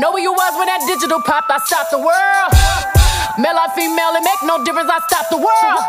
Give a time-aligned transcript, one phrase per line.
[0.00, 2.50] Know where you was when that digital popped, I stopped the world.
[3.36, 5.82] Male or female, it make no difference, I stopped the world.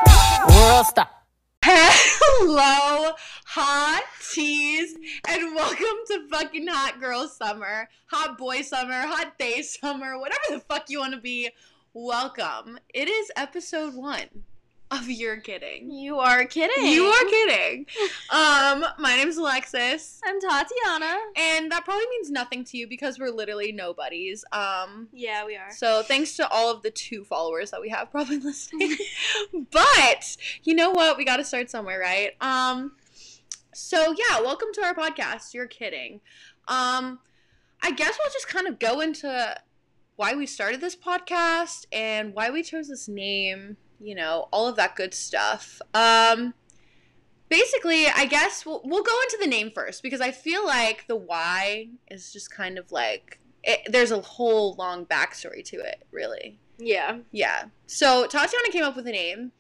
[0.54, 1.24] World stop.
[1.64, 3.14] Hello,
[3.46, 4.04] hot
[4.34, 4.98] teas,
[5.30, 10.60] and welcome to fucking hot girl summer, hot boy summer, hot day summer, whatever the
[10.60, 11.50] fuck you want to be.
[11.94, 12.80] Welcome.
[12.94, 14.44] It is episode one
[14.92, 15.90] of You're Kidding.
[15.90, 16.86] You are kidding.
[16.86, 17.86] You are kidding.
[18.30, 21.18] Um, my name's Alexis, I'm Tatiana.
[21.36, 24.46] and that probably means nothing to you because we're literally nobodies.
[24.54, 25.70] Um, Yeah, we are.
[25.72, 28.96] so thanks to all of the two followers that we have probably listening.
[29.72, 31.18] but you know what?
[31.18, 32.32] We got to start somewhere, right?
[32.40, 32.94] Um
[33.74, 35.54] so yeah, welcome to our podcast.
[35.54, 36.22] You're kidding.
[36.70, 37.20] Um
[37.84, 39.56] I guess we'll just kind of go into
[40.16, 44.76] why we started this podcast and why we chose this name, you know, all of
[44.78, 45.82] that good stuff.
[45.94, 46.54] Um
[47.50, 51.16] basically, I guess we'll, we'll go into the name first because I feel like the
[51.18, 56.58] why is just kind of like it, there's a whole long backstory to it, really.
[56.80, 57.20] Yeah.
[57.32, 57.66] Yeah.
[57.86, 59.52] So Tatiana came up with a name.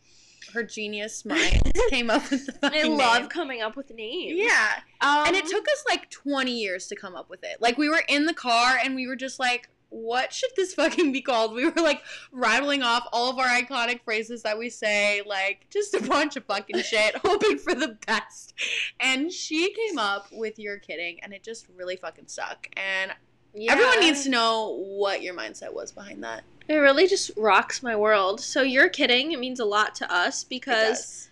[0.53, 3.29] Her genius mind came up with the I love name.
[3.29, 4.33] coming up with names.
[4.39, 4.69] Yeah.
[5.01, 7.61] Um, And it took us like 20 years to come up with it.
[7.61, 11.11] Like we were in the car and we were just like, what should this fucking
[11.11, 11.53] be called?
[11.53, 15.93] We were like rattling off all of our iconic phrases that we say, like just
[15.93, 18.53] a bunch of fucking shit, hoping for the best.
[18.99, 22.67] And she came up with You're Kidding, and it just really fucking stuck.
[22.75, 23.11] And
[23.53, 23.73] yeah.
[23.73, 26.43] everyone needs to know what your mindset was behind that.
[26.67, 28.39] It really just rocks my world.
[28.39, 29.33] So you're kidding.
[29.33, 31.27] It means a lot to us because.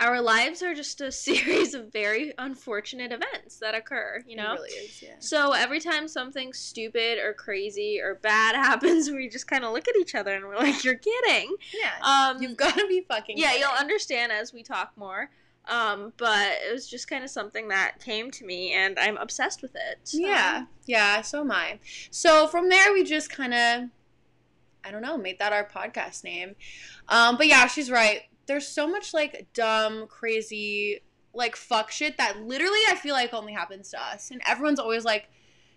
[0.00, 4.52] Our lives are just a series of very unfortunate events that occur, you know?
[4.52, 5.14] It really is, yeah.
[5.18, 9.88] So every time something stupid or crazy or bad happens, we just kind of look
[9.88, 12.30] at each other and we're like, "You're kidding." Yeah.
[12.30, 13.38] Um, You've got to be fucking.
[13.38, 13.62] yeah, kidding.
[13.62, 15.30] you'll understand as we talk more.
[15.68, 19.60] Um, but it was just kind of something that came to me, and I'm obsessed
[19.60, 19.98] with it.
[20.04, 21.20] so- Yeah, yeah.
[21.20, 21.78] So am I.
[22.10, 23.90] So from there, we just kind of,
[24.82, 26.54] I don't know, made that our podcast name.
[27.10, 28.22] Um, but yeah, she's right.
[28.48, 31.00] There's so much like dumb, crazy,
[31.32, 35.04] like fuck shit that literally I feel like only happens to us, and everyone's always
[35.04, 35.28] like,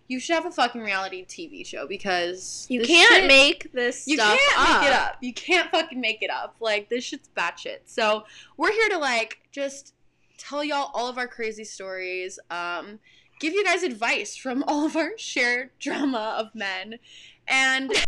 [0.08, 4.16] "You should have a fucking reality TV show because you can't shit- make this You
[4.18, 4.82] stuff can't up.
[4.82, 5.18] make it up.
[5.22, 6.56] You can't fucking make it up.
[6.60, 7.82] Like this shit's batshit.
[7.86, 8.24] So
[8.58, 9.94] we're here to like just
[10.40, 12.40] tell y'all all of our crazy stories.
[12.50, 12.98] Um,
[13.40, 16.98] give you guys advice from all of our shared drama of men,
[17.48, 17.92] and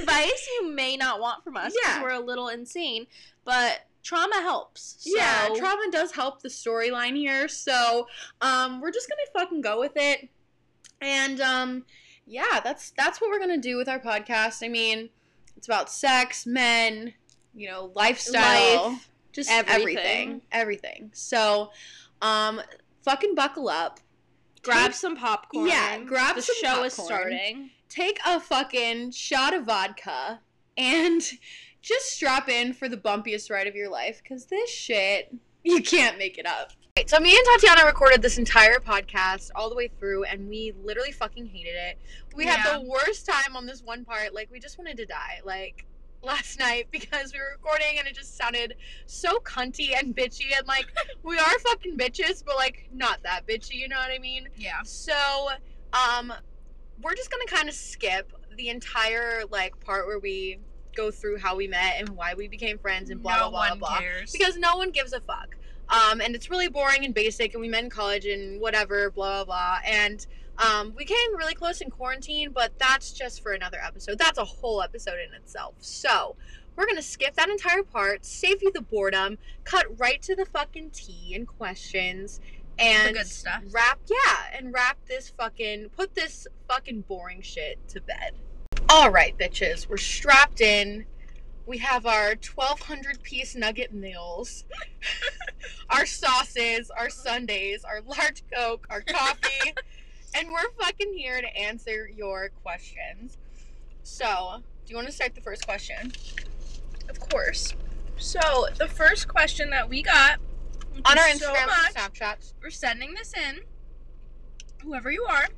[0.00, 2.02] Advice you may not want from us because Yeah.
[2.02, 3.06] we're a little insane,
[3.44, 4.96] but trauma helps.
[5.00, 7.48] So, yeah, trauma does help the storyline here.
[7.48, 8.06] So
[8.40, 10.28] um, we're just gonna fucking go with it,
[11.00, 11.84] and um,
[12.26, 14.64] yeah, that's that's what we're gonna do with our podcast.
[14.64, 15.10] I mean,
[15.56, 17.14] it's about sex, men,
[17.54, 18.90] you know, lifestyle.
[18.90, 19.74] Life, just everything.
[19.74, 21.10] everything, everything.
[21.12, 21.70] So,
[22.22, 22.60] um,
[23.02, 24.00] fucking buckle up.
[24.62, 25.66] grab Take- some popcorn.
[25.66, 27.70] Yeah, grab the some show is starting.
[27.88, 30.40] Take a fucking shot of vodka
[30.76, 31.22] and
[31.84, 36.18] just strap in for the bumpiest ride of your life, cause this shit you can't
[36.18, 36.72] make it up.
[36.96, 40.72] Right, so me and Tatiana recorded this entire podcast all the way through, and we
[40.82, 41.98] literally fucking hated it.
[42.34, 42.56] We Yeah.
[42.56, 44.32] had the worst time on this one part.
[44.34, 45.40] Like we just wanted to die.
[45.44, 45.84] Like
[46.22, 50.66] last night because we were recording and it just sounded so cunty and bitchy and
[50.66, 50.86] like
[51.22, 53.74] we are fucking bitches, but like not that bitchy.
[53.74, 54.48] You know what I mean?
[54.56, 54.80] Yeah.
[54.84, 55.12] So,
[55.92, 56.32] um,
[57.02, 60.58] we're just gonna kind of skip the entire like part where we
[60.94, 63.98] go through how we met and why we became friends and blah blah blah blah
[63.98, 64.32] cares.
[64.32, 65.56] because no one gives a fuck.
[65.88, 69.44] Um, and it's really boring and basic, and we met in college and whatever, blah
[69.44, 69.78] blah blah.
[69.86, 70.26] And
[70.58, 74.18] um, we came really close in quarantine, but that's just for another episode.
[74.18, 75.74] That's a whole episode in itself.
[75.80, 76.36] So
[76.76, 80.90] we're gonna skip that entire part, save you the boredom, cut right to the fucking
[80.90, 82.40] tea and questions,
[82.78, 83.62] and good stuff.
[83.70, 88.32] wrap yeah, and wrap this fucking put this fucking boring shit to bed.
[88.88, 91.06] All right, bitches, we're strapped in.
[91.66, 94.64] We have our 1200 piece nugget meals,
[95.90, 99.72] our sauces, our sundaes, our large Coke, our coffee,
[100.34, 103.38] and we're fucking here to answer your questions.
[104.02, 106.12] So, do you want to start the first question?
[107.08, 107.72] Of course.
[108.16, 110.38] So the first question that we got
[111.04, 112.52] On our Instagram much and Snapchats.
[112.60, 113.60] for sending this in,
[114.82, 115.48] whoever you are,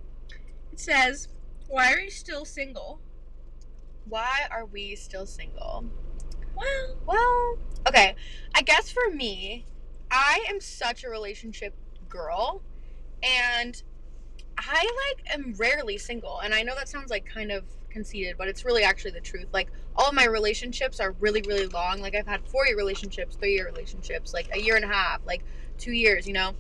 [0.73, 1.29] it says,
[1.69, 3.01] "Why are you still single?"
[4.09, 5.85] Why are we still single?
[6.57, 7.59] Well, Well,
[7.89, 8.15] okay.
[8.55, 9.67] I guess for me,
[10.11, 11.75] I am such a relationship
[12.09, 12.63] girl
[13.23, 13.83] and
[14.59, 16.41] I like am rarely single.
[16.41, 19.47] And I know that sounds like kind of conceited, but it's really actually the truth.
[19.53, 22.01] Like all of my relationships are really, really long.
[22.01, 25.21] Like I've had four year relationships, three year relationships, like a year and a half,
[25.27, 25.43] like
[25.79, 26.55] two years, you know?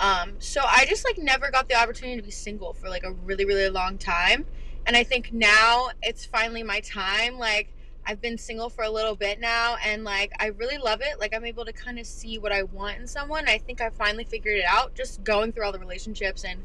[0.00, 3.12] Um, so I just like never got the opportunity to be single for like a
[3.12, 4.46] really, really long time.
[4.86, 7.38] And I think now it's finally my time.
[7.38, 7.72] Like,
[8.04, 11.20] I've been single for a little bit now, and like, I really love it.
[11.20, 13.48] Like, I'm able to kind of see what I want in someone.
[13.48, 16.62] I think I finally figured it out just going through all the relationships and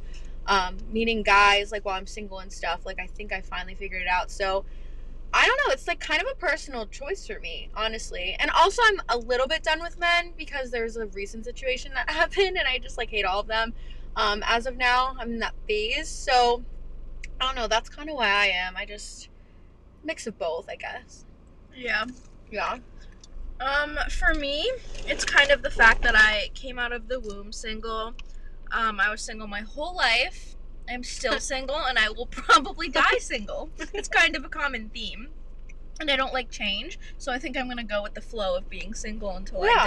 [0.48, 2.86] um, meeting guys, like, while I'm single and stuff.
[2.86, 4.31] Like, I think I finally figured it out.
[4.31, 4.66] So,
[5.34, 5.74] I don't know.
[5.74, 8.36] It's like kind of a personal choice for me, honestly.
[8.40, 12.10] And also, I'm a little bit done with men because there's a recent situation that
[12.14, 13.74] happened, and I just like hate all of them.
[14.16, 16.10] Um, as of now, I'm in that phase.
[16.10, 16.64] So,
[17.39, 17.68] I don't know.
[17.68, 18.75] That's kind of why I am.
[18.78, 19.30] I just
[20.04, 21.25] mix of both, I guess.
[21.75, 22.06] Yeah.
[22.51, 22.78] Yeah.
[23.60, 24.72] Um, for me,
[25.07, 28.13] it's kind of the fact that I came out of the womb single.
[28.72, 30.56] Um, I was single my whole life.
[30.89, 33.69] I'm still single, and I will probably die single.
[33.94, 35.30] It's kind of a common theme.
[36.00, 38.69] And I don't like change, so I think I'm gonna go with the flow of
[38.69, 39.72] being single until Yeah.
[39.80, 39.86] I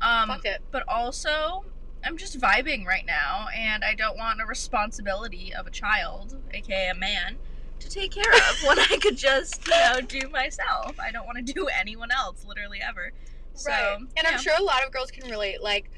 [0.00, 0.22] die.
[0.22, 0.62] Um, Fuck it.
[0.70, 1.64] but also,
[2.04, 6.88] I'm just vibing right now, and I don't want a responsibility of a child, aka
[6.88, 7.36] a man,
[7.80, 10.98] to take care of when I could just, you know, do myself.
[11.00, 13.12] I don't want to do anyone else, literally ever.
[13.54, 13.96] So, right.
[13.98, 14.30] And yeah.
[14.30, 15.62] I'm sure a lot of girls can relate.
[15.62, 15.90] Like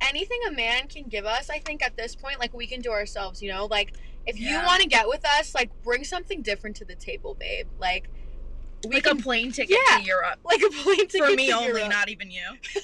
[0.00, 2.90] anything a man can give us, I think at this point, like we can do
[2.90, 3.42] ourselves.
[3.42, 3.94] You know, like
[4.26, 7.66] if you want to get with us, like bring something different to the table, babe.
[7.78, 8.08] Like
[8.88, 9.98] we like can, a plane ticket Yeah.
[9.98, 10.38] to Europe.
[10.44, 11.90] like a plane ticket For me only, Europe.
[11.90, 12.42] not even you.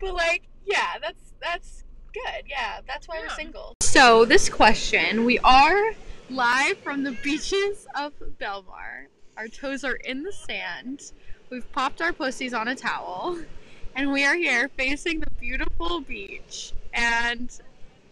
[0.00, 2.44] But like, yeah, that's that's good.
[2.46, 3.74] Yeah, that's why we're single.
[3.82, 5.94] So this question, we are
[6.28, 9.06] live from the beaches of Belmar.
[9.36, 11.12] Our toes are in the sand.
[11.50, 13.38] We've popped our pussies on a towel,
[13.94, 16.72] and we are here facing the beautiful beach.
[16.92, 17.50] And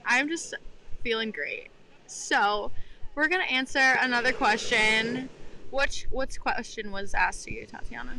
[0.06, 0.54] I'm just
[1.02, 1.68] feeling great.
[2.06, 2.70] So
[3.14, 5.28] we're gonna answer another question.
[5.70, 8.18] Which what's question was asked to you, Tatiana?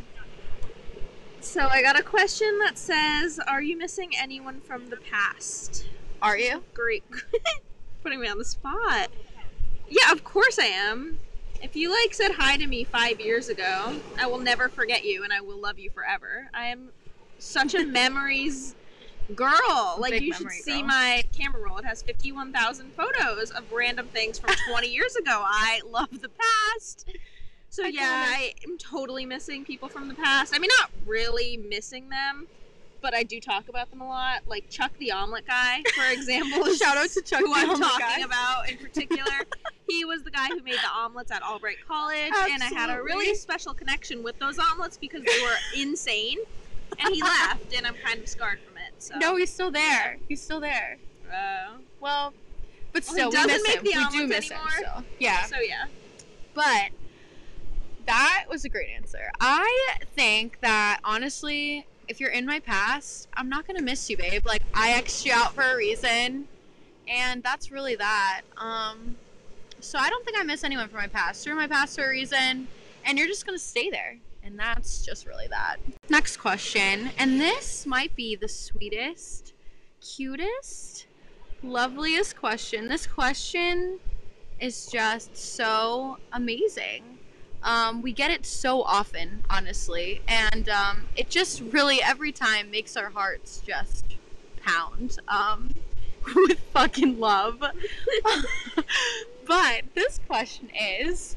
[1.46, 5.86] So I got a question that says, "Are you missing anyone from the past?"
[6.20, 6.64] Are you?
[6.74, 7.04] Great,
[8.02, 9.08] putting me on the spot.
[9.88, 11.20] Yeah, of course I am.
[11.62, 15.22] If you like said hi to me five years ago, I will never forget you,
[15.22, 16.48] and I will love you forever.
[16.52, 16.90] I am
[17.38, 18.74] such a memories
[19.34, 19.96] girl.
[19.98, 20.88] Like Big you should see girl.
[20.88, 21.78] my camera roll.
[21.78, 25.44] It has fifty-one thousand photos of random things from twenty years ago.
[25.46, 27.08] I love the past.
[27.76, 30.54] So I yeah, I am totally missing people from the past.
[30.54, 32.46] I mean, not really missing them,
[33.02, 34.40] but I do talk about them a lot.
[34.46, 36.72] Like Chuck the omelet guy, for example.
[36.74, 38.20] Shout out to Chuck who the I'm talking guy.
[38.20, 39.30] about in particular.
[39.86, 43.02] he was the guy who made the omelets at Albright College, and I had a
[43.02, 46.38] really special connection with those omelets because they were insane.
[46.98, 48.94] And he left, and I'm kind of scarred from it.
[49.02, 49.16] So.
[49.18, 50.16] No, he's still there.
[50.30, 50.96] He's still there.
[51.30, 52.32] Uh, Well,
[52.94, 53.84] but Well, he still, we doesn't miss make him.
[53.84, 54.70] the we do miss anymore.
[54.70, 55.04] him still.
[55.18, 55.84] Yeah, so yeah.
[56.54, 56.88] but
[58.06, 59.30] that was a great answer.
[59.40, 64.46] I think that honestly, if you're in my past, I'm not gonna miss you, babe.
[64.46, 66.48] Like I X'd you out for a reason,
[67.08, 68.42] and that's really that.
[68.56, 69.16] Um,
[69.80, 71.44] so I don't think I miss anyone from my past.
[71.44, 72.68] You're in my past for a reason,
[73.04, 74.18] and you're just gonna stay there.
[74.42, 75.78] And that's just really that.
[76.08, 79.54] Next question, and this might be the sweetest,
[80.00, 81.06] cutest,
[81.64, 82.86] loveliest question.
[82.88, 83.98] This question
[84.60, 87.15] is just so amazing.
[87.66, 92.96] Um, we get it so often, honestly, and um, it just really every time makes
[92.96, 94.06] our hearts just
[94.62, 95.72] pound um,
[96.36, 97.60] with fucking love.
[99.46, 101.34] but this question is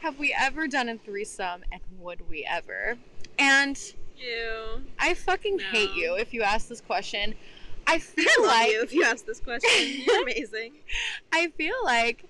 [0.00, 2.96] Have we ever done a threesome and would we ever?
[3.36, 3.76] And
[4.16, 4.84] You.
[5.00, 7.34] I fucking hate you if you ask this question.
[7.86, 10.02] I feel I like you if you ask this question.
[10.06, 10.74] You're amazing.
[11.32, 12.24] I feel like,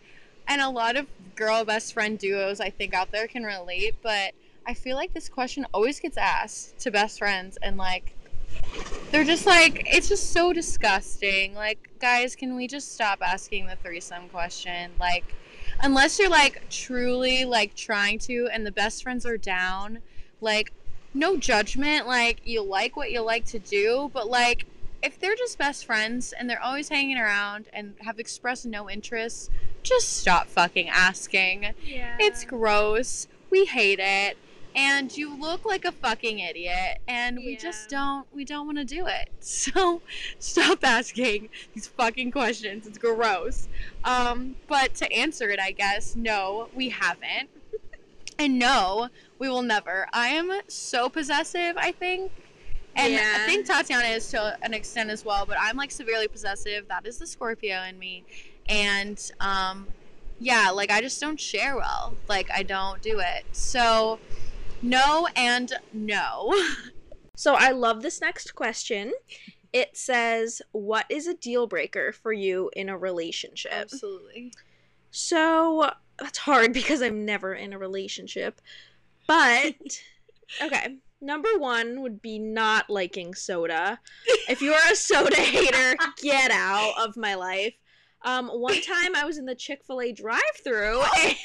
[0.49, 4.33] and a lot of girl best friend duos I think out there can relate, but
[4.67, 8.15] I feel like this question always gets asked to best friends, and like,
[9.11, 11.55] they're just like, it's just so disgusting.
[11.55, 14.93] Like, guys, can we just stop asking the threesome question?
[14.99, 15.25] Like,
[15.83, 19.99] unless you're like truly like trying to, and the best friends are down,
[20.41, 20.73] like,
[21.15, 22.07] no judgment.
[22.07, 24.67] Like, you like what you like to do, but like,
[25.05, 29.51] if they're just best friends and they're always hanging around and have expressed no interest,
[29.83, 31.75] just stop fucking asking.
[31.85, 32.17] Yeah.
[32.19, 33.29] It's gross.
[33.51, 34.39] We hate it.
[34.75, 38.85] And you look like a fucking idiot and we just don't we don't want to
[38.85, 39.31] do it.
[39.41, 40.01] So
[40.39, 42.87] stop asking these fucking questions.
[42.87, 43.69] It's gross.
[44.05, 47.51] Um but to answer it, I guess, no, we haven't.
[48.39, 50.09] and no, we will never.
[50.13, 52.33] I am so possessive, I think.
[52.97, 56.87] And I think Tatiana is to an extent as well, but I'm like severely possessive.
[56.89, 58.25] That is the Scorpio in me.
[58.69, 59.87] And um
[60.39, 62.15] yeah, like I just don't share well.
[62.29, 63.45] Like I don't do it.
[63.53, 64.19] So
[64.83, 66.53] no and no.
[67.37, 69.13] So I love this next question.
[69.73, 74.53] It says, "What is a deal breaker for you in a relationship?" Absolutely.
[75.11, 78.61] So that's hard because I'm never in a relationship.
[79.27, 80.01] But
[80.63, 83.99] okay, number one would be not liking soda.
[84.49, 87.75] If you're a soda hater, get out of my life.
[88.25, 91.37] Um, one time I was in the Chick Fil A drive-through and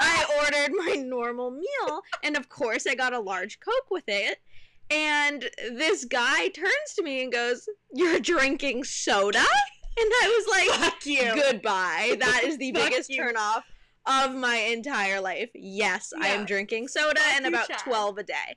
[0.00, 4.38] I ordered my normal meal, and of course I got a large Coke with it.
[4.90, 10.46] And this guy turns to me and goes, "You're drinking soda?" And I was
[10.78, 11.34] like, Fuck you.
[11.34, 12.16] goodbye.
[12.20, 13.16] That is the Fuck biggest you.
[13.16, 13.64] turn off
[14.06, 15.50] of my entire life.
[15.54, 17.78] Yes, I am drinking soda and about Chad.
[17.80, 18.56] 12 a day.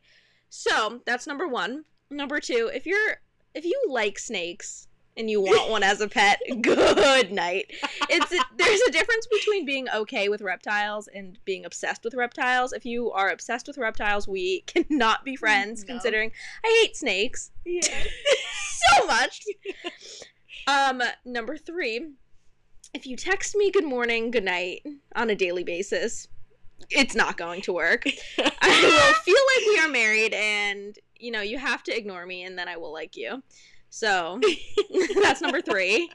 [0.50, 1.86] So, that's number 1.
[2.10, 3.18] Number 2, if you're
[3.56, 7.72] if you like snakes and you want one as a pet, good night.
[8.10, 12.74] It's there's a difference between being okay with reptiles and being obsessed with reptiles.
[12.74, 15.94] If you are obsessed with reptiles, we cannot be friends No.
[15.94, 16.32] considering
[16.66, 17.82] I hate snakes Yeah.
[18.98, 19.42] so much.
[20.66, 22.12] Um, number three,
[22.94, 24.86] if you text me good morning, good night
[25.16, 26.28] on a daily basis,
[26.90, 28.06] it's not going to work.
[28.38, 32.44] I will feel like we are married and you know, you have to ignore me
[32.44, 33.42] and then I will like you.
[33.90, 34.40] So
[35.22, 36.10] that's number three.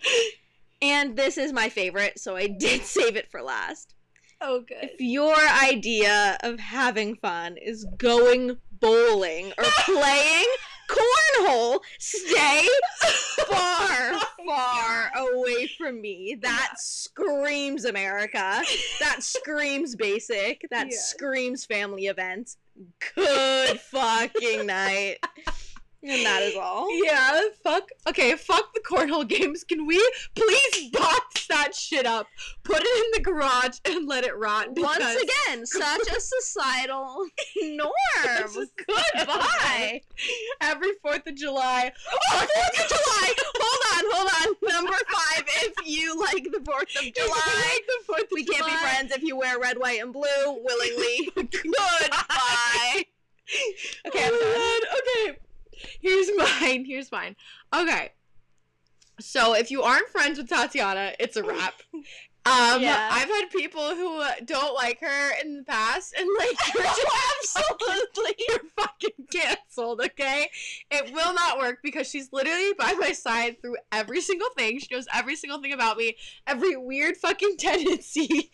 [0.83, 3.95] And this is my favorite, so I did save it for last.
[4.41, 4.91] Oh, good.
[4.93, 10.47] If your idea of having fun is going bowling or playing
[10.89, 12.67] cornhole, stay
[13.47, 16.39] far, oh far away from me.
[16.41, 18.63] That screams America.
[19.01, 20.67] That screams basic.
[20.71, 20.97] That Yeah.
[20.99, 22.57] screams family events.
[23.15, 25.17] Good fucking night.
[26.01, 26.87] And that is all.
[27.05, 27.89] Yeah, fuck.
[28.09, 29.65] Okay, fuck the cornhole games.
[29.65, 29.99] Can we
[30.37, 32.29] please box that shit up,
[32.63, 34.69] put it in the garage, and let it rot?
[34.77, 37.27] Once again, such a societal
[37.63, 37.93] norm.
[38.25, 40.01] Just- Goodbye.
[40.61, 41.91] Every Fourth of July.
[42.13, 43.35] Oh, Fourth of July.
[43.57, 44.69] Hold on, hold on.
[44.71, 48.65] Number five, if you like the Fourth of July, Like the Fourth of we can't
[48.67, 51.31] be friends if you wear red, white, and blue willingly.
[51.35, 53.05] Goodbye.
[54.07, 54.41] Okay, I'm done.
[54.41, 55.39] Oh Okay.
[56.01, 56.85] Here's mine.
[56.85, 57.37] Here's mine.
[57.75, 58.11] Okay.
[59.21, 61.75] So if you aren't friends with Tatiana, it's a wrap.
[62.47, 63.11] Um, Yeah.
[63.13, 68.61] I've had people who don't like her in the past, and like you're absolutely you're
[68.79, 70.01] fucking canceled.
[70.01, 70.49] Okay,
[70.91, 74.79] it will not work because she's literally by my side through every single thing.
[74.79, 76.17] She knows every single thing about me,
[76.47, 78.51] every weird fucking tendency,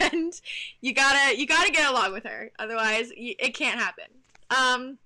[0.00, 0.32] and
[0.80, 2.50] you gotta you gotta get along with her.
[2.58, 4.06] Otherwise, it can't happen.
[4.50, 4.98] Um.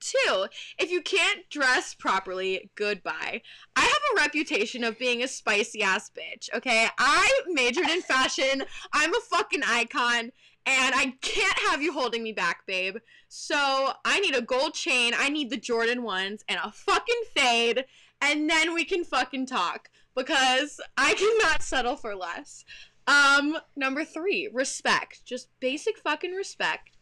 [0.00, 0.46] Two,
[0.78, 3.42] if you can't dress properly, goodbye.
[3.76, 6.88] I have a reputation of being a spicy ass bitch, okay?
[6.98, 8.64] I majored in fashion.
[8.92, 10.32] I'm a fucking icon,
[10.66, 12.96] and I can't have you holding me back, babe.
[13.28, 17.84] So I need a gold chain, I need the Jordan ones, and a fucking fade,
[18.22, 19.90] and then we can fucking talk.
[20.16, 22.64] Because I cannot settle for less.
[23.06, 25.24] Um, number three, respect.
[25.24, 26.93] Just basic fucking respect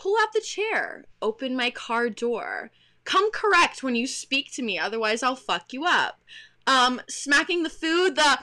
[0.00, 2.70] pull out the chair, open my car door.
[3.04, 6.20] Come correct when you speak to me, otherwise I'll fuck you up.
[6.66, 8.38] Um, smacking the food, the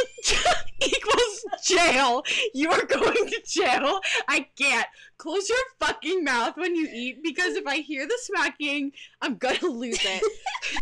[0.80, 2.22] equals jail.
[2.54, 4.00] You are going to jail.
[4.28, 4.86] I can't.
[5.18, 9.66] Close your fucking mouth when you eat because if I hear the smacking, I'm gonna
[9.66, 10.22] lose it.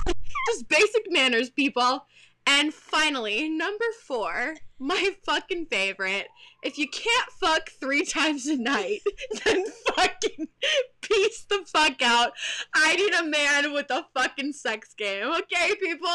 [0.48, 2.04] Just basic manners, people.
[2.46, 6.28] And finally, number four, my fucking favorite.
[6.62, 9.00] If you can't fuck three times a night,
[9.44, 10.48] then fucking
[11.00, 12.32] piece the fuck out.
[12.74, 16.08] I need a man with a fucking sex game, okay, people?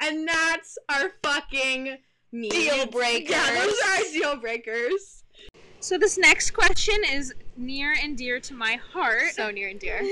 [0.00, 1.98] And that's our fucking
[2.32, 2.54] needs.
[2.54, 3.30] Deal breakers.
[3.30, 5.24] Yeah, those are our deal breakers.
[5.80, 9.32] So this next question is near and dear to my heart.
[9.34, 10.02] So near and dear.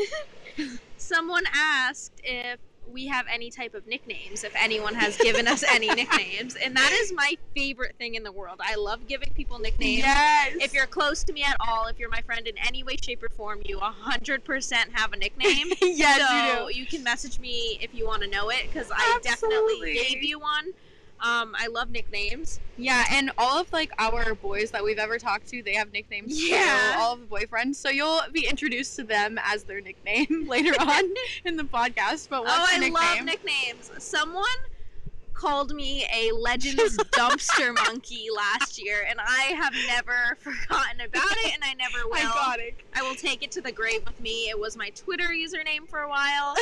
[0.96, 2.58] Someone asked if
[2.92, 6.92] we have any type of nicknames, if anyone has given us any nicknames, and that
[6.92, 8.60] is my favorite thing in the world.
[8.62, 9.98] I love giving people nicknames.
[9.98, 10.56] Yes.
[10.60, 13.22] If you're close to me at all, if you're my friend in any way, shape,
[13.22, 15.68] or form, you 100% have a nickname.
[15.82, 16.78] yes, so you do.
[16.78, 20.38] You can message me if you want to know it, because I definitely gave you
[20.38, 20.72] one.
[21.20, 22.60] Um, I love nicknames.
[22.76, 26.48] Yeah, and all of like our boys that we've ever talked to, they have nicknames.
[26.48, 26.96] Yeah.
[26.98, 27.76] all of the boyfriends.
[27.76, 31.04] So you'll be introduced to them as their nickname later on
[31.44, 32.28] in the podcast.
[32.28, 32.92] But what's oh, I nickname?
[32.92, 33.90] love nicknames.
[33.98, 34.44] Someone
[35.36, 41.52] called me a Legends dumpster monkey last year, and I have never forgotten about it,
[41.54, 42.16] and I never will.
[42.16, 42.74] Iconic.
[42.94, 44.48] I will take it to the grave with me.
[44.48, 46.54] It was my Twitter username for a while,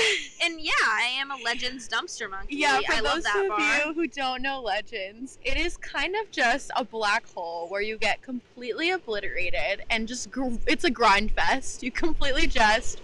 [0.42, 2.56] and yeah, I am a Legends dumpster monkey.
[2.56, 3.78] Yeah, for I love those that of bar.
[3.86, 7.96] you who don't know Legends, it is kind of just a black hole where you
[7.96, 11.82] get completely obliterated and just gr- it's a grind fest.
[11.82, 13.00] You completely just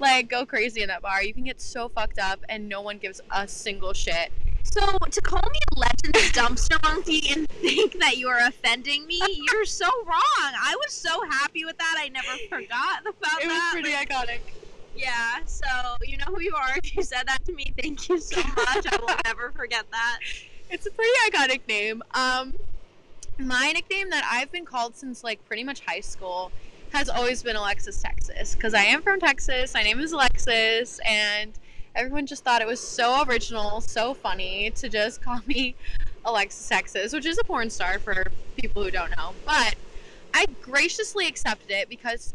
[0.00, 1.22] like go crazy in that bar.
[1.22, 4.32] You can get so fucked up and no one gives a single shit.
[4.64, 9.20] So to call me a Legends dumpster monkey and think that you are offending me,
[9.52, 10.20] you're so wrong.
[10.40, 11.96] I was so happy with that.
[11.98, 13.40] I never forgot about It that.
[13.42, 14.40] It was pretty Like, iconic.
[14.96, 15.38] yeah.
[15.46, 15.66] So
[16.02, 16.76] you know who you are.
[16.82, 18.86] If you said that to me, thank you so much.
[18.90, 20.18] I will never forget that.
[20.70, 22.02] It's a pretty iconic name.
[22.14, 22.54] Um,
[23.38, 26.50] my nickname that I've been called since like pretty much high school
[26.92, 29.74] has always been Alexis Texas because I am from Texas.
[29.74, 31.52] My name is Alexis, and
[31.94, 35.74] everyone just thought it was so original, so funny to just call me
[36.24, 38.24] Alexis Texas, which is a porn star for
[38.56, 39.32] people who don't know.
[39.44, 39.74] But
[40.32, 42.34] I graciously accepted it because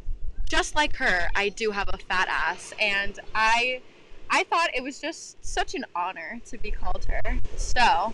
[0.50, 3.82] just like her, I do have a fat ass, and I
[4.30, 7.40] I thought it was just such an honor to be called her.
[7.58, 8.14] So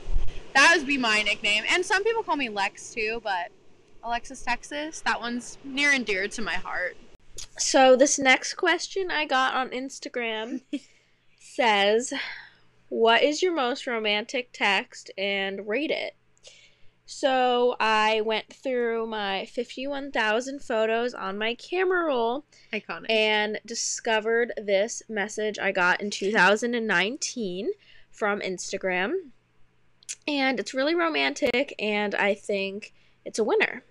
[0.53, 1.63] that would be my nickname.
[1.69, 3.51] And some people call me Lex too, but
[4.03, 6.95] Alexis Texas, that one's near and dear to my heart.
[7.57, 10.61] So this next question I got on Instagram
[11.55, 12.13] says,
[12.89, 16.15] "What is your most romantic text and rate it?"
[17.05, 23.05] So I went through my 51,000 photos on my camera roll Iconic.
[23.09, 27.69] and discovered this message I got in 2019
[28.11, 29.13] from Instagram.
[30.27, 32.93] And it's really romantic, and I think
[33.23, 33.83] it's a winner.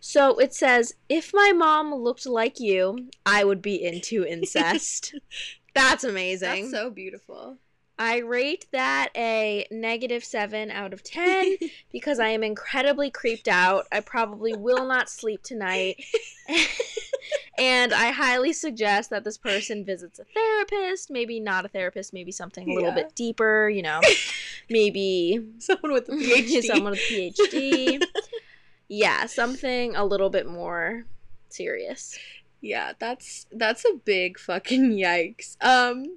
[0.00, 5.14] So it says, If my mom looked like you, I would be into incest.
[5.74, 6.62] That's amazing.
[6.62, 7.56] That's so beautiful.
[7.96, 11.56] I rate that a negative 7 out of 10
[11.92, 13.86] because I am incredibly creeped out.
[13.92, 16.02] I probably will not sleep tonight.
[17.58, 22.32] and I highly suggest that this person visits a therapist, maybe not a therapist, maybe
[22.32, 22.94] something a little Yeah.
[22.94, 24.00] bit deeper, you know.
[24.70, 26.62] maybe Someone with a PhD.
[26.64, 28.02] someone with a PhD.
[28.88, 31.04] yeah, something a little bit more
[31.48, 32.18] serious.
[32.64, 35.58] Yeah, that's that's a big fucking yikes.
[35.60, 36.16] Um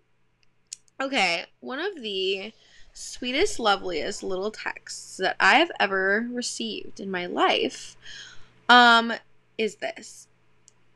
[1.00, 2.54] okay, one of the
[2.94, 7.98] sweetest loveliest little texts that I have ever received in my life
[8.70, 9.12] um
[9.58, 10.30] is this.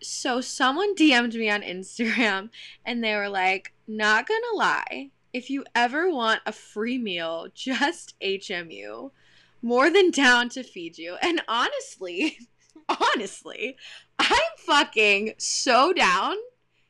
[0.02, 2.50] So someone DM'd me on Instagram
[2.86, 7.50] and they were like, "Not going to lie, if you ever want a free meal,
[7.54, 9.12] just HMU.
[9.62, 12.38] More than down to feed you." And honestly,
[12.90, 13.78] honestly,
[14.20, 16.36] I'm fucking so down.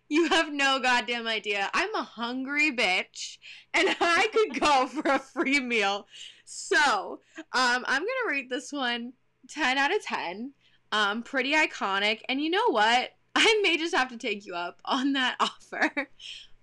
[0.10, 1.70] You have no goddamn idea.
[1.74, 3.38] I'm a hungry bitch
[3.74, 6.08] and I could go for a free meal.
[6.46, 7.22] So,
[7.54, 9.14] um, I'm gonna rate this one
[9.48, 10.54] 10 out of 10.
[10.92, 12.22] Um, pretty iconic.
[12.28, 13.12] And you know what?
[13.36, 16.10] I may just have to take you up on that offer.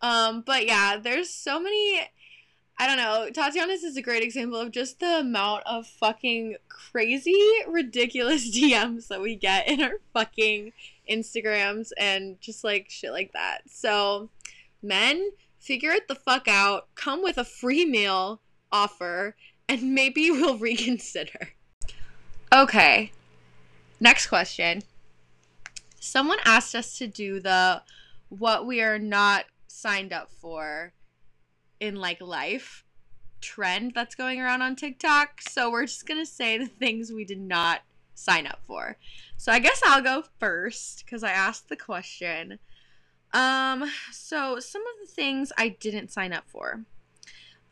[0.01, 2.01] Um, but yeah, there's so many
[2.81, 3.29] I don't know.
[3.31, 9.21] Tatiana's is a great example of just the amount of fucking crazy, ridiculous DMs that
[9.21, 10.73] we get in our fucking
[11.11, 13.63] Instagrams and just like shit like that.
[13.69, 14.31] So,
[14.81, 16.87] men, figure it the fuck out.
[16.95, 19.35] Come with a free meal offer,
[19.69, 21.55] and maybe we'll reconsider.
[22.53, 23.11] Okay.
[23.99, 24.83] Next question.
[25.99, 27.83] Someone asked us to do the
[28.29, 30.93] what we are not signed up for
[31.81, 32.85] in like life
[33.41, 35.41] trend that's going around on TikTok.
[35.43, 37.83] So we're just going to say the things we did not
[38.15, 38.97] sign up for.
[39.37, 42.59] So I guess I'll go first cuz I asked the question.
[43.33, 46.85] Um so some of the things I didn't sign up for.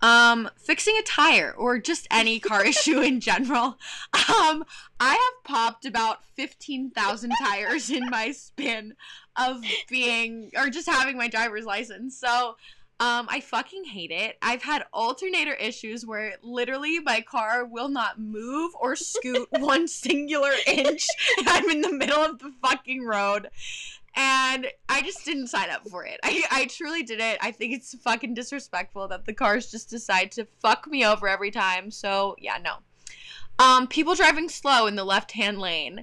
[0.01, 3.79] Um fixing a tire or just any car issue in general.
[4.15, 4.65] Um
[5.01, 8.95] I have popped about 15,000 tires in my span
[9.37, 12.17] of being or just having my driver's license.
[12.17, 12.57] So
[12.99, 14.39] um, I fucking hate it.
[14.41, 20.53] I've had alternator issues where literally my car will not move or scoot one singular
[20.67, 21.07] inch.
[21.47, 23.49] I'm in the middle of the fucking road.
[24.15, 26.19] And I just didn't sign up for it.
[26.23, 27.39] I, I truly didn't.
[27.43, 31.51] I think it's fucking disrespectful that the cars just decide to fuck me over every
[31.51, 31.91] time.
[31.91, 32.77] So, yeah, no.
[33.59, 36.03] Um, people driving slow in the left hand lane.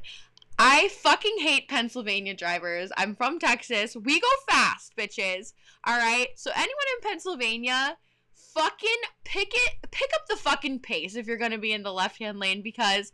[0.60, 2.92] I fucking hate Pennsylvania drivers.
[2.96, 3.96] I'm from Texas.
[3.96, 5.54] We go fast, bitches.
[5.86, 6.28] All right.
[6.36, 7.98] So anyone in Pennsylvania,
[8.34, 8.90] fucking
[9.24, 12.40] pick it, pick up the fucking pace if you're gonna be in the left hand
[12.40, 13.12] lane because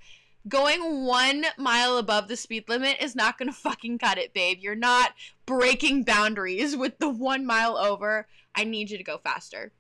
[0.48, 4.60] going one mile above the speed limit is not gonna fucking cut it, babe.
[4.62, 5.14] You're not
[5.46, 8.28] breaking boundaries with the one mile over.
[8.56, 9.72] I need you to go faster.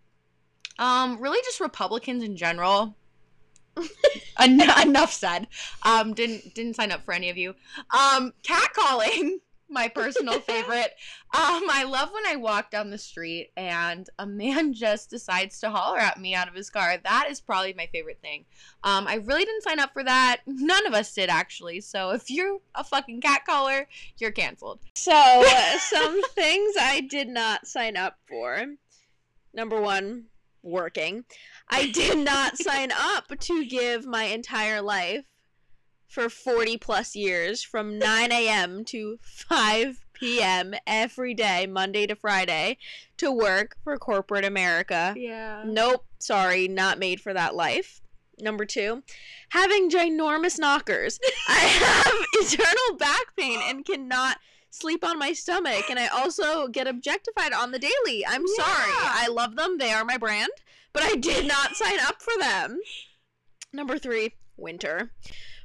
[0.77, 2.95] Um, really, just Republicans in general.
[4.39, 5.47] En- enough said.
[5.83, 7.55] Um, didn't didn't sign up for any of you.
[7.91, 10.95] Um, catcalling, my personal favorite.
[11.33, 15.69] Um, I love when I walk down the street and a man just decides to
[15.69, 16.97] holler at me out of his car.
[17.03, 18.45] That is probably my favorite thing.
[18.83, 20.41] Um, I really didn't sign up for that.
[20.45, 21.81] None of us did actually.
[21.81, 23.85] So if you're a fucking catcaller,
[24.17, 24.79] you're canceled.
[24.95, 28.65] So, uh, some things I did not sign up for.
[29.53, 30.25] Number one,
[30.61, 31.25] working.
[31.69, 35.25] I did not sign up to give my entire life
[36.09, 38.83] for 40 plus years from 9 a.m.
[38.85, 40.73] to 5 p.m.
[40.85, 42.77] every day, Monday to Friday,
[43.17, 45.13] to work for corporate America.
[45.15, 45.63] Yeah.
[45.65, 48.01] Nope, sorry, not made for that life.
[48.41, 49.03] Number two,
[49.49, 51.19] having ginormous knockers.
[51.47, 54.37] I have eternal back pain and cannot
[54.71, 55.89] sleep on my stomach.
[55.89, 58.25] And I also get objectified on the daily.
[58.25, 58.91] I'm sorry.
[58.91, 59.13] Yeah.
[59.15, 59.77] I love them.
[59.77, 60.51] They are my brand,
[60.93, 62.79] but I did not sign up for them.
[63.73, 65.11] Number three, winter.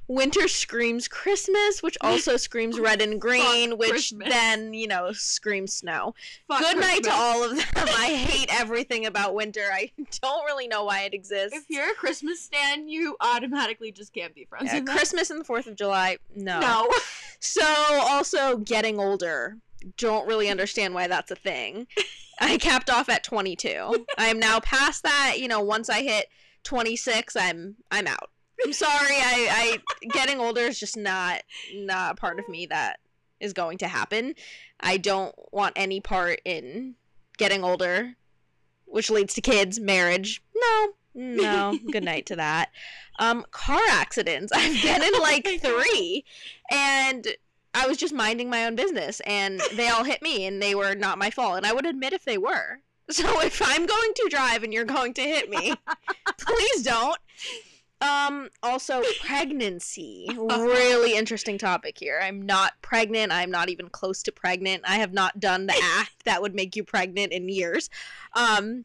[0.07, 4.29] Winter screams Christmas, which also screams red and green, which Christmas.
[4.29, 6.15] then, you know, screams snow.
[6.49, 7.65] Fuck Good night to all of them.
[7.77, 9.63] I hate everything about winter.
[9.73, 9.91] I
[10.23, 11.57] don't really know why it exists.
[11.57, 14.89] If you're a Christmas stan, you automatically just can't be friends Yeah, with.
[14.89, 16.61] Christmas and the 4th of July, no.
[16.61, 16.91] No.
[17.41, 19.57] So, also getting older.
[19.99, 21.87] Don't really understand why that's a thing.
[22.41, 24.07] I capped off at 22.
[24.19, 25.37] I am now past that.
[25.39, 26.27] You know, once I hit
[26.65, 28.31] 26, I'm I'm out.
[28.65, 29.17] I'm sorry.
[29.17, 31.43] I, I getting older is just not
[31.75, 33.01] not a part of me that
[33.41, 34.35] is going to happen.
[34.81, 36.95] I don't want any part in
[37.37, 38.15] getting older,
[38.87, 40.43] which leads to kids, marriage.
[40.55, 41.79] No, no.
[41.93, 42.71] Good night to that.
[43.19, 44.53] Um, car accidents.
[44.53, 46.25] I've been in like three,
[46.71, 47.27] and
[47.75, 50.95] I was just minding my own business, and they all hit me, and they were
[50.95, 52.81] not my fault, and I would admit if they were.
[53.11, 55.75] So if I'm going to drive and you're going to hit me,
[56.39, 57.19] please don't.
[58.01, 60.29] Um, also pregnancy.
[60.65, 62.21] Really interesting topic here.
[62.23, 63.33] I'm not pregnant.
[63.33, 64.83] I'm not even close to pregnant.
[64.87, 67.91] I have not done the act that would make you pregnant in years.
[68.35, 68.85] Um,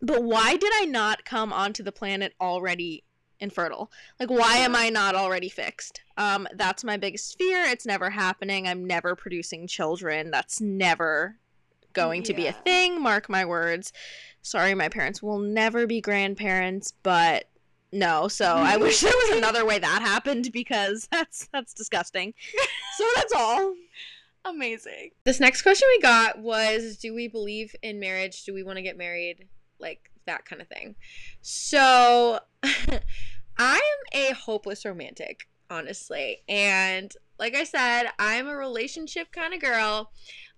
[0.00, 3.04] but why did I not come onto the planet already
[3.40, 3.90] infertile?
[4.20, 6.02] Like why am I not already fixed?
[6.16, 7.64] Um, that's my biggest fear.
[7.64, 8.68] It's never happening.
[8.68, 10.30] I'm never producing children.
[10.30, 11.36] That's never
[11.92, 13.00] going to be a thing.
[13.02, 13.92] Mark my words.
[14.42, 17.48] Sorry, my parents will never be grandparents, but
[17.92, 18.28] no.
[18.28, 22.34] So I wish there was another way that happened because that's that's disgusting.
[22.96, 23.74] So that's all.
[24.44, 25.10] Amazing.
[25.24, 28.44] This next question we got was Do we believe in marriage?
[28.44, 29.48] Do we want to get married?
[29.78, 30.94] Like that kind of thing.
[31.40, 36.38] So I am a hopeless romantic, honestly.
[36.48, 40.10] And like I said, I'm a relationship kind of girl.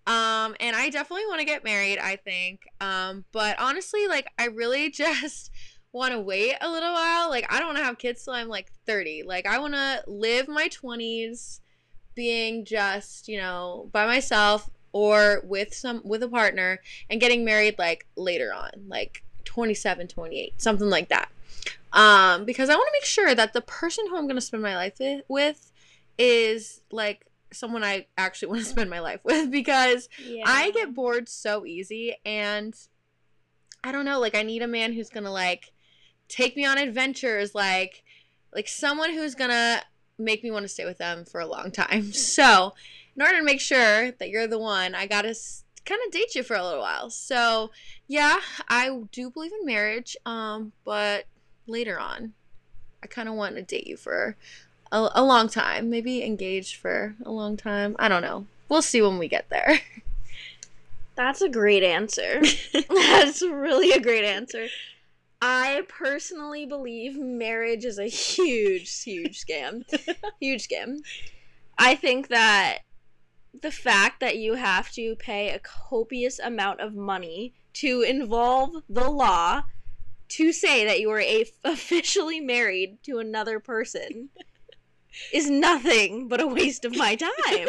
[0.07, 2.62] Um, and I definitely want to get married, I think.
[2.81, 5.51] Um, but honestly, like I really just
[5.92, 7.31] want to wait a little while.
[7.31, 9.24] Like I don't want to have kids till I'm like 30.
[9.24, 11.61] Like I want to live my 20s
[12.14, 17.76] being just, you know, by myself or with some with a partner and getting married
[17.79, 21.29] like later on, like 27, 28, something like that.
[21.92, 24.62] Um because I want to make sure that the person who I'm going to spend
[24.62, 24.98] my life
[25.29, 25.72] with,
[26.18, 30.44] is like someone I actually want to spend my life with because Yeah.
[30.46, 32.76] I get bored so easy and
[33.83, 35.72] I don't know, like I need a man who's going to like
[36.31, 38.03] take me on adventures like
[38.55, 39.83] like someone who's to
[40.19, 42.12] make me want to stay with them for a long time.
[42.12, 42.75] So,
[43.16, 45.35] in order to make sure that you're the one, I got to
[45.85, 47.11] kind of date you for a little while.
[47.11, 47.71] So,
[48.07, 48.38] yeah,
[48.69, 51.27] I do believe in marriage, um but
[51.66, 52.33] later on
[53.03, 54.37] I kind of want to date you for
[54.93, 57.97] a, a long time, maybe engaged for a long time.
[57.99, 58.47] I don't know.
[58.69, 59.81] We'll see when we get there.
[61.14, 62.40] That's a great answer.
[62.88, 64.69] That's really a great answer.
[65.42, 69.85] I personally believe marriage is a huge, huge scam.
[70.40, 70.98] huge scam.
[71.79, 72.81] I think that
[73.59, 79.09] the fact that you have to pay a copious amount of money to involve the
[79.09, 79.62] law
[80.29, 84.29] to say that you are a- officially married to another person
[85.33, 87.68] is nothing but a waste of my time.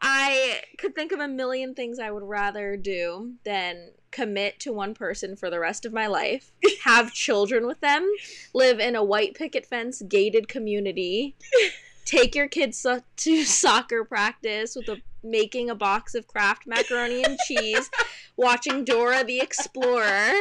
[0.00, 4.94] I could think of a million things I would rather do than commit to one
[4.94, 6.52] person for the rest of my life,
[6.84, 8.08] have children with them,
[8.54, 11.34] live in a white picket fence gated community,
[12.04, 17.24] take your kids so- to soccer practice with a making a box of Kraft macaroni
[17.24, 17.90] and cheese,
[18.36, 20.32] watching Dora the Explorer,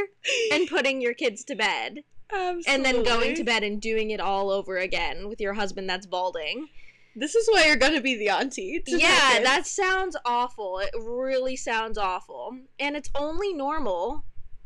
[0.52, 2.04] and putting your kids to bed,
[2.34, 6.06] and then going to bed and doing it all over again with your husband that's
[6.06, 6.70] balding.
[7.16, 8.82] This is why you're gonna be the auntie.
[8.88, 10.80] Yeah, that sounds awful.
[10.80, 12.58] It really sounds awful.
[12.80, 14.24] And it's only normal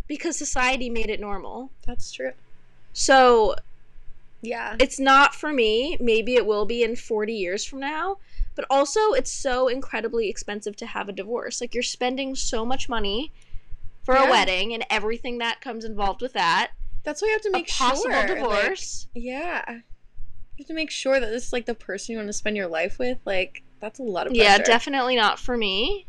[0.08, 1.72] because society made it normal.
[1.86, 2.34] that's true.
[2.94, 3.56] So
[4.42, 4.76] Yeah.
[4.80, 5.98] it's not for me.
[6.00, 8.18] Maybe it will be in 40 years from now.
[8.56, 11.60] But also, it's so incredibly expensive to have a divorce.
[11.60, 13.34] Like, you're spending so much money
[14.04, 14.28] for Yeah.
[14.28, 16.72] a wedding and everything that comes involved with that.
[17.04, 18.14] That's why you have to make a possible sure.
[18.14, 19.08] like- divorce.
[19.14, 19.80] yeah.
[20.58, 22.56] You have to make sure that this is like the person you want to spend
[22.56, 23.18] your life with.
[23.26, 24.44] Like that's a lot of pressure.
[24.44, 26.08] yeah, definitely not for me.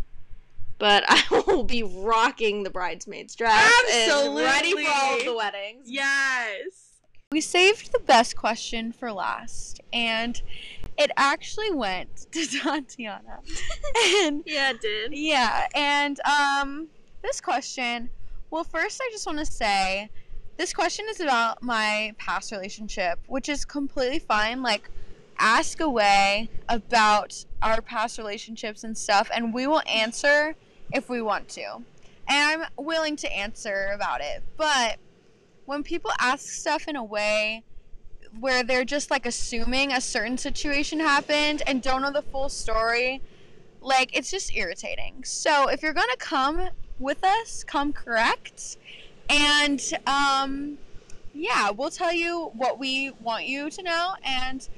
[0.78, 3.72] But I will will be rocking the bridesmaid's dress.
[3.92, 5.86] And ready for all of the weddings.
[5.90, 7.00] Yes.
[7.32, 10.40] We saved the best question for last, and
[10.96, 13.40] it actually went to Tatiana.
[14.22, 15.12] and Yeah, it did.
[15.12, 16.86] yeah, and um,
[17.22, 18.10] this question.
[18.50, 20.08] Well, first, I just want to say,
[20.56, 24.62] this question is about my past relationship, which is completely fine.
[24.62, 24.90] Like,
[25.38, 30.54] ask away about our past relationships and stuff, and we will answer
[30.92, 31.82] if we want to.
[32.28, 34.96] And I'm willing to answer about it, but
[35.66, 37.62] when people ask stuff in a way
[38.40, 43.20] where they're just like assuming a certain situation happened and don't know the full story,
[43.80, 45.22] like it's just irritating.
[45.24, 48.76] So if you're gonna come with us, come correct.
[49.28, 50.78] And um
[51.34, 54.68] yeah, we'll tell you what we want you to know and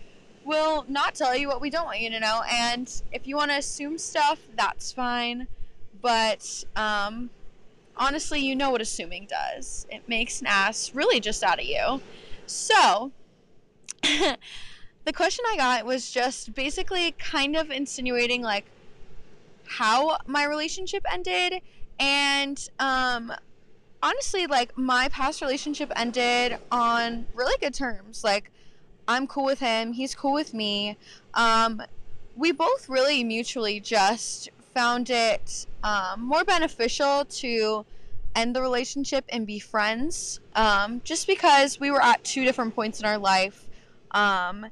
[0.44, 2.42] we'll not tell you what we don't want you to know.
[2.50, 5.46] And if you want to assume stuff, that's fine.
[6.00, 7.30] But um
[7.96, 9.86] honestly, you know what assuming does.
[9.90, 12.00] It makes an ass really just out of you.
[12.46, 13.12] So,
[14.02, 18.64] the question I got was just basically kind of insinuating like
[19.66, 21.60] how my relationship ended
[22.00, 23.32] and um
[24.02, 28.24] honestly like my past relationship ended on really good terms.
[28.24, 28.50] Like
[29.06, 30.96] I'm cool with him, he's cool with me.
[31.34, 31.82] Um
[32.38, 37.84] we both really mutually just found it um, more beneficial to
[38.36, 43.00] end the relationship and be friends um, just because we were at two different points
[43.00, 43.66] in our life
[44.12, 44.64] um,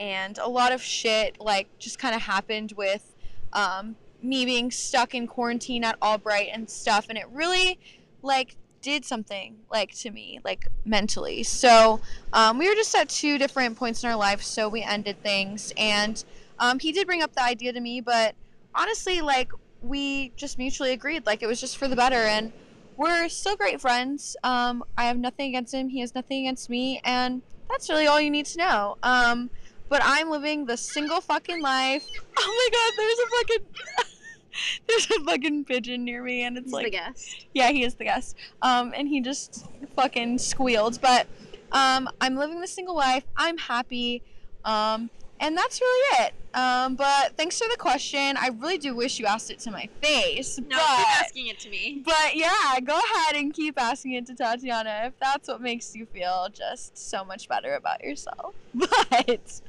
[0.00, 3.14] and a lot of shit like just kind of happened with
[3.52, 7.78] um, me being stuck in quarantine at albright and stuff and it really
[8.22, 11.42] like did something like to me like mentally.
[11.42, 12.00] So
[12.32, 15.72] um, we were just at two different points in our life so we ended things.
[15.76, 16.22] And
[16.58, 18.34] um, he did bring up the idea to me but
[18.74, 19.50] honestly like
[19.82, 22.16] we just mutually agreed like it was just for the better.
[22.16, 22.52] And
[22.96, 24.36] we're still great friends.
[24.44, 25.88] Um, i have nothing against him.
[25.88, 27.00] He has nothing against me.
[27.04, 28.96] And that's really all you need to know.
[29.02, 29.48] Um,
[29.88, 32.06] but i'm living the single fucking life.
[32.44, 34.11] Oh my god there's a fucking
[34.86, 37.46] there's a fucking pigeon near me and it's He's like the guest.
[37.54, 38.36] yeah, he is the guest.
[38.62, 41.00] Um, and he just fucking squealed.
[41.00, 41.26] But
[41.72, 43.24] um, I'm living the single life.
[43.36, 44.22] I'm happy.
[44.64, 45.10] Um,
[45.40, 46.34] and that's really it.
[46.54, 48.36] Um, but thanks for the question.
[48.36, 50.58] I really do wish you asked it to my face.
[50.58, 52.02] No, but, keep asking it to me.
[52.04, 56.06] but yeah, go ahead and keep asking it to Tatiana if that's what makes you
[56.06, 58.54] feel just so much better about yourself.
[58.74, 59.60] But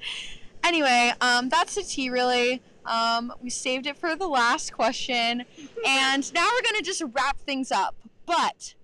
[0.63, 2.61] anyway, um, that's the tea really.
[2.85, 5.45] Um, we saved it for the last question,
[5.87, 7.95] and now we're gonna just wrap things up.
[8.25, 8.75] But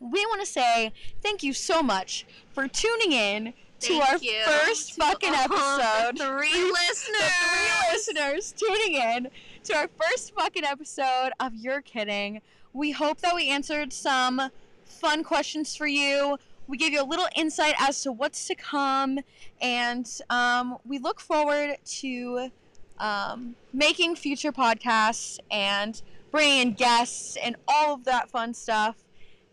[0.00, 0.92] we want to say
[1.22, 5.38] thank you so much for tuning in to Thank our you first to fucking the
[5.38, 6.18] episode.
[6.18, 7.32] three The listeners.
[7.40, 9.28] three listeners tuning in
[9.64, 12.40] to our first fucking episode of You're Kidding.
[12.72, 14.40] We hope that we answered some
[14.84, 16.38] fun questions for you.
[16.68, 19.18] We gave you a little insight as to what's to come,
[19.60, 22.50] and um, we look forward to
[22.98, 26.00] um, making future podcasts and
[26.30, 28.96] bringing in guests and all of that fun stuff.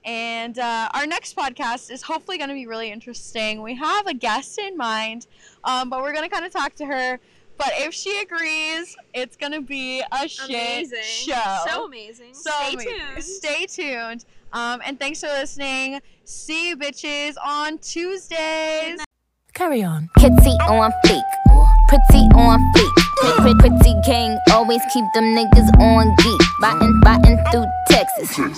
[0.05, 3.61] And uh, our next podcast is hopefully going to be really interesting.
[3.61, 5.27] We have a guest in mind,
[5.63, 7.19] um, but we're going to kind of talk to her.
[7.57, 10.99] But if she agrees, it's going to be a shit Amazing.
[11.03, 11.57] show.
[11.67, 12.33] So amazing.
[12.33, 12.93] So Stay amazing.
[13.13, 13.23] tuned.
[13.23, 14.25] Stay tuned.
[14.53, 15.99] Um, and thanks for listening.
[16.23, 19.01] See you bitches on Tuesdays.
[19.53, 20.09] Carry on.
[20.17, 21.21] Kitty on fleek,
[21.89, 22.88] pretty on fleek.
[23.21, 26.41] Pretty, pretty gang, always keep them niggas on geek.
[26.61, 28.39] Biting, biting through Texas.